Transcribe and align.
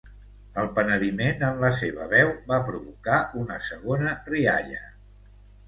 El 0.61 0.69
penediment 0.79 1.43
en 1.49 1.61
la 1.65 1.69
seva 1.81 2.09
veu 2.15 2.33
va 2.49 2.59
provocar 2.71 3.21
una 3.45 3.61
segona 3.71 4.17
rialla. 4.33 4.85